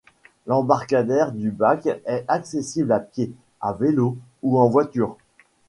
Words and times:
L'embarcadère 0.47 1.31
du 1.31 1.51
bac 1.51 1.85
est 1.85 2.25
accessible 2.27 2.91
à 2.91 2.99
pied, 2.99 3.31
à 3.61 3.73
vélo 3.73 4.17
ou 4.41 4.57
en 4.57 4.67
voiture. 4.67 5.15